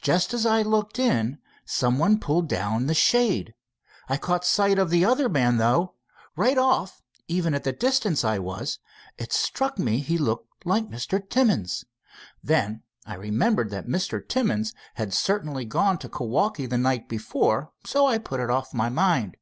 [0.00, 3.52] Just as I looked in some one pulled down the shade.
[4.08, 5.92] I caught a sight of the other man, though.
[6.36, 8.78] Right off, even at the distance I was,
[9.18, 11.20] it struck me he looked like Mr.
[11.20, 11.84] Timmins.
[12.42, 14.26] Then I remembered that Mr.
[14.26, 18.88] Timmins had certainly gone to Kewaukee the night before, so I put it off my
[18.88, 19.36] mind.